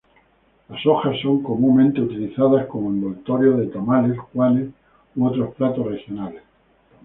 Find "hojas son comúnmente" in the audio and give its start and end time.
0.87-2.01